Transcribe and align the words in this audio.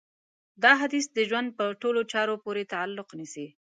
دا 0.63 0.71
حديث 0.81 1.05
د 1.11 1.19
ژوند 1.29 1.49
په 1.57 1.65
ټولو 1.81 2.01
چارو 2.11 2.35
پورې 2.43 2.63
تعلق 2.73 3.07
نيسي. 3.19 3.47